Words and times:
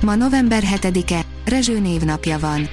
Ma 0.00 0.14
november 0.14 0.62
7-e, 0.74 1.20
Rezső 1.44 1.78
névnapja 1.78 2.38
van. 2.38 2.68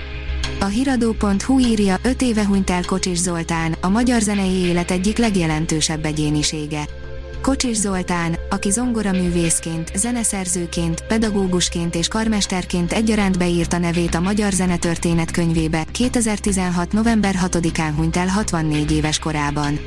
A 0.60 0.66
hiradó.hu 0.66 1.60
írja 1.60 1.98
5 2.02 2.22
éve 2.22 2.46
hunyt 2.46 2.70
el 2.70 2.86
Kocsis 2.86 3.18
Zoltán, 3.18 3.76
a 3.82 3.90
magyar 3.90 4.22
zenei 4.22 4.56
élet 4.56 4.92
egyik 4.92 5.18
legjelentősebb 5.18 6.06
egyénisége. 6.06 6.88
Kocsis 7.42 7.78
Zoltán, 7.78 8.36
aki 8.50 8.70
zongoraművészként, 8.70 9.92
zeneszerzőként, 9.96 11.04
pedagógusként 11.08 11.96
és 11.96 12.08
karmesterként 12.08 12.94
egyaránt 12.94 13.38
beírta 13.38 13.78
nevét 13.78 14.16
a 14.16 14.20
magyar 14.20 14.52
zenetörténet 14.52 15.32
könyvébe, 15.32 15.86
2016. 15.92 16.92
november 16.92 17.36
6-án 17.46 17.92
hunyt 17.96 18.18
el 18.18 18.28
64 18.28 18.92
éves 18.92 19.20
korában. 19.20 19.80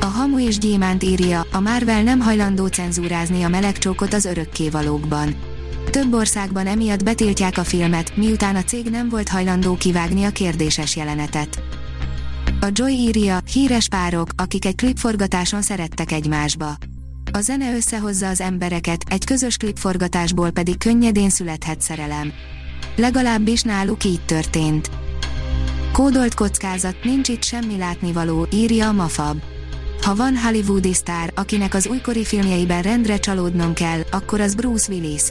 A 0.00 0.06
Hamu 0.06 0.38
és 0.38 0.58
Gyémánt 0.58 1.02
írja, 1.02 1.46
a 1.52 1.60
Marvel 1.60 2.02
nem 2.02 2.20
hajlandó 2.20 2.66
cenzúrázni 2.66 3.42
a 3.42 3.48
melegcsókot 3.48 4.14
az 4.14 4.24
örökkévalókban 4.24 5.54
több 6.02 6.14
országban 6.14 6.66
emiatt 6.66 7.04
betiltják 7.04 7.58
a 7.58 7.64
filmet, 7.64 8.16
miután 8.16 8.56
a 8.56 8.62
cég 8.62 8.90
nem 8.90 9.08
volt 9.08 9.28
hajlandó 9.28 9.76
kivágni 9.76 10.24
a 10.24 10.30
kérdéses 10.30 10.96
jelenetet. 10.96 11.62
A 12.60 12.66
Joy 12.72 12.92
írja, 12.92 13.38
híres 13.52 13.88
párok, 13.88 14.28
akik 14.36 14.64
egy 14.64 14.74
klipforgatáson 14.74 15.62
szerettek 15.62 16.12
egymásba. 16.12 16.74
A 17.32 17.40
zene 17.40 17.74
összehozza 17.74 18.28
az 18.28 18.40
embereket, 18.40 19.04
egy 19.08 19.24
közös 19.24 19.56
klipforgatásból 19.56 20.50
pedig 20.50 20.78
könnyedén 20.78 21.30
születhet 21.30 21.80
szerelem. 21.80 22.32
Legalábbis 22.96 23.62
náluk 23.62 24.04
így 24.04 24.24
történt. 24.24 24.90
Kódolt 25.92 26.34
kockázat, 26.34 26.96
nincs 27.04 27.28
itt 27.28 27.44
semmi 27.44 27.76
látnivaló, 27.76 28.46
írja 28.52 28.88
a 28.88 28.92
Mafab. 28.92 29.42
Ha 30.02 30.14
van 30.14 30.36
hollywoodi 30.36 30.94
sztár, 30.94 31.32
akinek 31.34 31.74
az 31.74 31.86
újkori 31.86 32.24
filmjeiben 32.24 32.82
rendre 32.82 33.18
csalódnom 33.18 33.74
kell, 33.74 34.00
akkor 34.10 34.40
az 34.40 34.54
Bruce 34.54 34.92
Willis. 34.92 35.22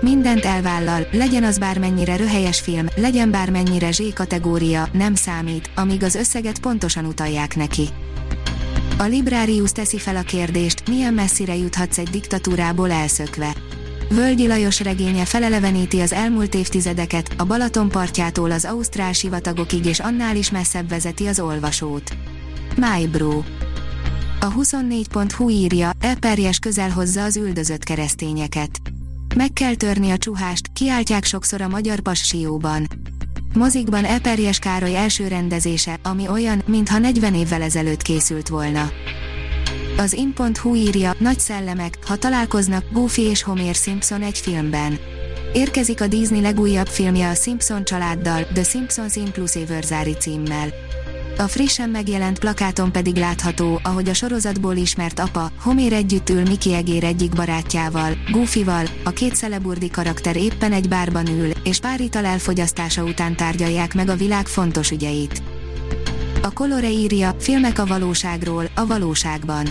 Mindent 0.00 0.44
elvállal, 0.44 1.06
legyen 1.12 1.44
az 1.44 1.58
bármennyire 1.58 2.16
röhelyes 2.16 2.60
film, 2.60 2.86
legyen 2.96 3.30
bármennyire 3.30 3.92
Z 3.92 4.02
kategória, 4.14 4.88
nem 4.92 5.14
számít, 5.14 5.70
amíg 5.74 6.02
az 6.02 6.14
összeget 6.14 6.60
pontosan 6.60 7.04
utalják 7.04 7.56
neki. 7.56 7.88
A 8.98 9.02
Librarius 9.02 9.72
teszi 9.72 9.98
fel 9.98 10.16
a 10.16 10.22
kérdést, 10.22 10.88
milyen 10.88 11.14
messzire 11.14 11.56
juthatsz 11.56 11.98
egy 11.98 12.08
diktatúrából 12.08 12.90
elszökve. 12.90 13.54
Völgyi 14.08 14.46
Lajos 14.46 14.80
regénye 14.80 15.24
feleleveníti 15.24 16.00
az 16.00 16.12
elmúlt 16.12 16.54
évtizedeket, 16.54 17.34
a 17.36 17.44
Balaton 17.44 17.88
partjától 17.88 18.50
az 18.50 18.64
Ausztrál 18.64 19.12
sivatagokig 19.12 19.86
és 19.86 20.00
annál 20.00 20.36
is 20.36 20.50
messzebb 20.50 20.88
vezeti 20.88 21.26
az 21.26 21.40
olvasót. 21.40 22.16
My 22.76 23.06
Bro. 23.06 23.42
A 24.40 24.52
24.hu 24.52 25.48
írja, 25.48 25.90
Eperjes 26.00 26.58
közel 26.58 26.90
hozza 26.90 27.24
az 27.24 27.36
üldözött 27.36 27.84
keresztényeket. 27.84 28.80
Meg 29.36 29.52
kell 29.52 29.74
törni 29.74 30.10
a 30.10 30.18
csuhást, 30.18 30.72
kiáltják 30.72 31.24
sokszor 31.24 31.60
a 31.60 31.68
magyar 31.68 32.00
passió-ban. 32.00 32.86
Mozikban 33.54 34.04
Eperjes 34.04 34.58
Károly 34.58 34.96
első 34.96 35.28
rendezése, 35.28 35.98
ami 36.02 36.28
olyan, 36.28 36.62
mintha 36.66 36.98
40 36.98 37.34
évvel 37.34 37.62
ezelőtt 37.62 38.02
készült 38.02 38.48
volna. 38.48 38.90
Az 39.96 40.12
in.hu 40.12 40.74
írja, 40.74 41.14
nagy 41.18 41.40
szellemek, 41.40 41.98
ha 42.06 42.16
találkoznak 42.16 42.84
Goofy 42.92 43.22
és 43.22 43.42
Homer 43.42 43.74
Simpson 43.74 44.22
egy 44.22 44.38
filmben. 44.38 44.98
Érkezik 45.52 46.00
a 46.00 46.06
Disney 46.06 46.40
legújabb 46.40 46.88
filmje 46.88 47.28
a 47.28 47.34
Simpson 47.34 47.84
családdal, 47.84 48.46
The 48.52 48.62
Simpsons 48.62 49.16
Inclusive 49.16 49.80
címmel. 50.18 50.68
A 51.40 51.48
frissen 51.48 51.90
megjelent 51.90 52.38
plakáton 52.38 52.92
pedig 52.92 53.16
látható, 53.16 53.80
ahogy 53.82 54.08
a 54.08 54.14
sorozatból 54.14 54.76
ismert 54.76 55.18
apa, 55.18 55.50
Homer 55.60 55.92
együtt 55.92 56.30
ül 56.30 56.42
Mickey 56.42 56.74
Egér 56.74 57.04
egyik 57.04 57.32
barátjával, 57.32 58.12
Goofyval, 58.30 58.86
a 59.04 59.10
két 59.10 59.34
celeburdi 59.34 59.90
karakter 59.90 60.36
éppen 60.36 60.72
egy 60.72 60.88
bárban 60.88 61.28
ül, 61.28 61.50
és 61.64 61.78
pár 61.78 62.00
ital 62.00 62.24
elfogyasztása 62.24 63.04
után 63.04 63.36
tárgyalják 63.36 63.94
meg 63.94 64.08
a 64.08 64.16
világ 64.16 64.46
fontos 64.46 64.90
ügyeit. 64.90 65.42
A 66.42 66.52
Colore 66.52 66.90
írja, 66.90 67.34
filmek 67.38 67.78
a 67.78 67.86
valóságról, 67.86 68.64
a 68.74 68.86
valóságban. 68.86 69.66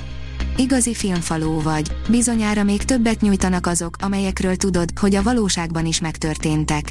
Igazi 0.58 0.94
filmfaló 0.94 1.60
vagy, 1.60 1.92
bizonyára 2.10 2.64
még 2.64 2.84
többet 2.84 3.22
nyújtanak 3.22 3.68
azok, 3.68 3.96
amelyekről 4.02 4.56
tudod, 4.56 4.90
hogy 5.00 5.16
a 5.16 5.24
valóságban 5.24 5.86
is 5.86 6.00
megtörténtek. 6.00 6.90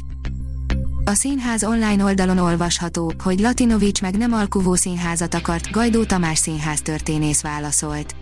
A 1.09 1.13
színház 1.13 1.63
online 1.63 2.03
oldalon 2.03 2.37
olvasható, 2.37 3.13
hogy 3.23 3.39
Latinovics 3.39 4.01
meg 4.01 4.17
nem 4.17 4.33
alkuvó 4.33 4.75
színházat 4.75 5.33
akart, 5.33 5.71
Gajdó 5.71 6.03
Tamás 6.03 6.37
színház 6.37 6.81
történész 6.81 7.41
válaszolt. 7.41 8.15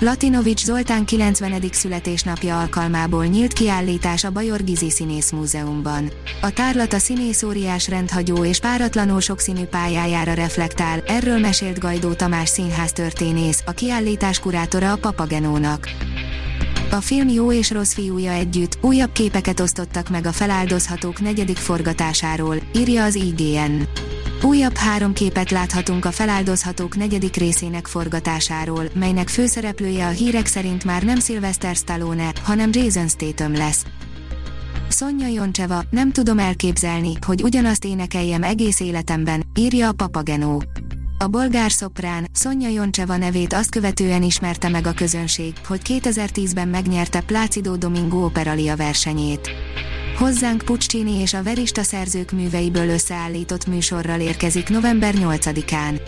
Latinovics 0.00 0.64
Zoltán 0.64 1.04
90. 1.04 1.62
születésnapja 1.72 2.60
alkalmából 2.60 3.24
nyílt 3.24 3.52
kiállítás 3.52 4.24
a 4.24 4.30
Bajor 4.30 4.64
Gizi 4.64 4.90
Színész 4.90 5.30
Múzeumban. 5.30 6.10
A 6.40 6.50
tárlat 6.50 6.92
a 6.92 6.98
színész 6.98 7.42
óriás 7.42 7.88
rendhagyó 7.88 8.44
és 8.44 8.58
páratlanul 8.58 9.20
sokszínű 9.20 9.64
pályájára 9.64 10.34
reflektál, 10.34 11.02
erről 11.06 11.38
mesélt 11.38 11.78
Gajdó 11.78 12.12
Tamás 12.12 12.48
színház 12.48 12.92
történész, 12.92 13.62
a 13.66 13.70
kiállítás 13.70 14.38
kurátora 14.38 14.92
a 14.92 14.96
Papagenónak. 14.96 15.88
A 16.92 17.00
film 17.00 17.28
jó 17.28 17.52
és 17.52 17.70
rossz 17.70 17.92
fiúja 17.92 18.32
együtt 18.32 18.78
újabb 18.80 19.12
képeket 19.12 19.60
osztottak 19.60 20.08
meg 20.08 20.26
a 20.26 20.32
feláldozhatók 20.32 21.20
negyedik 21.20 21.56
forgatásáról, 21.56 22.56
írja 22.74 23.04
az 23.04 23.14
IGN. 23.14 23.82
Újabb 24.42 24.76
három 24.76 25.12
képet 25.12 25.50
láthatunk 25.50 26.04
a 26.04 26.10
feláldozhatók 26.10 26.96
negyedik 26.96 27.36
részének 27.36 27.86
forgatásáról, 27.86 28.84
melynek 28.94 29.28
főszereplője 29.28 30.06
a 30.06 30.10
hírek 30.10 30.46
szerint 30.46 30.84
már 30.84 31.02
nem 31.02 31.20
Sylvester 31.20 31.74
Stallone, 31.74 32.32
hanem 32.42 32.70
Jason 32.72 33.08
Statham 33.08 33.52
lesz. 33.52 33.84
Sonja 34.88 35.26
Joncseva, 35.26 35.82
nem 35.90 36.12
tudom 36.12 36.38
elképzelni, 36.38 37.12
hogy 37.26 37.42
ugyanazt 37.42 37.84
énekeljem 37.84 38.42
egész 38.42 38.80
életemben, 38.80 39.42
írja 39.54 39.88
a 39.88 39.92
Papagenó. 39.92 40.62
A 41.22 41.28
bolgár 41.28 41.70
szoprán, 41.70 42.26
Sonja 42.34 42.68
Joncseva 42.68 43.16
nevét 43.16 43.52
azt 43.52 43.70
követően 43.70 44.22
ismerte 44.22 44.68
meg 44.68 44.86
a 44.86 44.92
közönség, 44.92 45.54
hogy 45.66 45.80
2010-ben 45.84 46.68
megnyerte 46.68 47.20
Plácido 47.20 47.76
Domingo 47.76 48.24
Operalia 48.24 48.76
versenyét. 48.76 49.50
Hozzánk 50.18 50.62
Puccini 50.62 51.20
és 51.20 51.34
a 51.34 51.42
Verista 51.42 51.82
szerzők 51.82 52.30
műveiből 52.30 52.88
összeállított 52.88 53.66
műsorral 53.66 54.20
érkezik 54.20 54.68
november 54.68 55.14
8-án. 55.16 56.00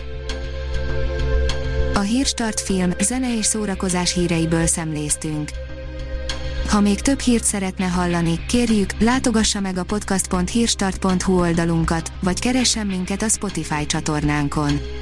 A 1.93 1.99
Hírstart 1.99 2.59
film, 2.59 2.91
zene 2.99 3.37
és 3.37 3.45
szórakozás 3.45 4.13
híreiből 4.13 4.65
szemléztünk. 4.65 5.49
Ha 6.69 6.79
még 6.79 7.01
több 7.01 7.19
hírt 7.19 7.43
szeretne 7.43 7.85
hallani, 7.85 8.45
kérjük, 8.47 8.91
látogassa 8.99 9.59
meg 9.59 9.77
a 9.77 9.83
podcast.hírstart.hu 9.83 11.39
oldalunkat, 11.39 12.11
vagy 12.21 12.39
keressen 12.39 12.87
minket 12.87 13.21
a 13.21 13.29
Spotify 13.29 13.85
csatornánkon. 13.85 15.01